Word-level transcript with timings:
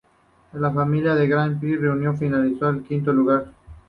En 0.55 0.59
la 0.63 0.71
final 0.71 1.15
del 1.15 1.29
Grand 1.29 1.59
Prix 1.59 1.77
Júnior 1.79 2.17
finalizó 2.17 2.67
en 2.69 2.83
quinto 2.83 3.13
lugar. 3.13 3.51